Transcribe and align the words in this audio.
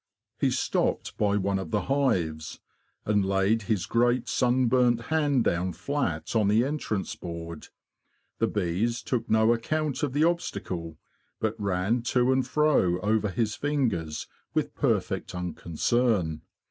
He 0.39 0.49
stopped 0.49 1.15
by 1.15 1.37
one 1.37 1.59
of 1.59 1.69
the 1.69 1.81
hives, 1.81 2.59
and 3.05 3.23
laid 3.23 3.61
his 3.61 3.85
great 3.85 4.27
sunburnt 4.27 4.99
hand 5.13 5.43
down 5.43 5.73
flat 5.73 6.35
on 6.35 6.47
the 6.47 6.65
entrance 6.65 7.15
board. 7.15 7.67
The 8.39 8.47
bees 8.47 9.03
took 9.03 9.29
no 9.29 9.53
account 9.53 10.01
of 10.01 10.13
the 10.13 10.23
obstacle, 10.23 10.97
but 11.39 11.53
ran 11.59 12.01
to 12.17 12.31
and 12.31 12.47
fro 12.47 12.99
over 13.01 13.29
his 13.29 13.53
fingers 13.53 14.25
with 14.55 14.73
perfect 14.73 15.35
unconcern. 15.35 16.41